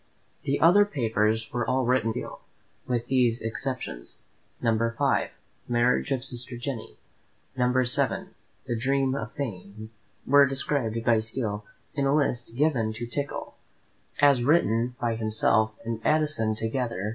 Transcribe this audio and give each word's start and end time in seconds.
The 0.45 0.59
other 0.59 0.83
papers 0.83 1.53
were 1.53 1.63
all 1.69 1.85
written 1.85 2.09
by 2.09 2.13
Steele, 2.13 2.39
with 2.87 3.05
these 3.05 3.39
exceptions: 3.39 4.17
No. 4.59 4.75
V., 4.75 5.25
"Marriage 5.67 6.09
of 6.11 6.25
Sister 6.25 6.57
Jenny," 6.57 6.97
and 7.55 7.71
No. 7.71 7.81
VII., 7.83 8.31
"The 8.65 8.75
Dream 8.75 9.13
of 9.13 9.31
Fame," 9.33 9.91
were 10.25 10.47
described 10.47 11.05
by 11.05 11.19
Steele, 11.19 11.65
in 11.93 12.07
a 12.07 12.15
list 12.15 12.55
given 12.55 12.93
to 12.93 13.05
Tickell, 13.05 13.53
as 14.19 14.41
written 14.43 14.95
by 14.99 15.13
himself 15.15 15.73
and 15.85 16.01
Addison 16.03 16.55
together. 16.55 17.09